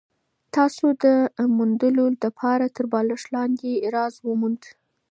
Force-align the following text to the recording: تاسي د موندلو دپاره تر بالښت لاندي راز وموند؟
تاسي 0.53 0.89
د 1.03 1.05
موندلو 1.57 2.05
دپاره 2.23 2.65
تر 2.75 2.85
بالښت 2.91 3.27
لاندي 3.35 3.73
راز 3.93 4.13
وموند؟ 4.27 4.61